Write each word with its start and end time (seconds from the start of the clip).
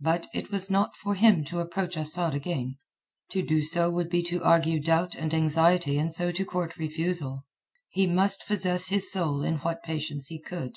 But, 0.00 0.28
it 0.32 0.50
was 0.50 0.70
not 0.70 0.96
for 0.96 1.14
him 1.14 1.44
to 1.44 1.60
approach 1.60 1.98
Asad 1.98 2.32
again; 2.32 2.78
to 3.32 3.42
do 3.42 3.60
so 3.60 3.90
would 3.90 4.08
be 4.08 4.22
to 4.22 4.42
argue 4.42 4.80
doubt 4.80 5.14
and 5.14 5.34
anxiety 5.34 5.98
and 5.98 6.14
so 6.14 6.32
to 6.32 6.44
court 6.46 6.78
refusal. 6.78 7.44
He 7.90 8.06
must 8.06 8.46
possess 8.46 8.88
his 8.88 9.12
soul 9.12 9.42
in 9.42 9.58
what 9.58 9.82
patience 9.82 10.28
he 10.28 10.40
could. 10.40 10.76